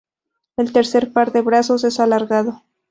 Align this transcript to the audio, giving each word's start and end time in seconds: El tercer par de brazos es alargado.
El 0.57 0.73
tercer 0.73 1.11
par 1.13 1.31
de 1.31 1.41
brazos 1.41 1.83
es 1.83 1.99
alargado. 1.99 2.63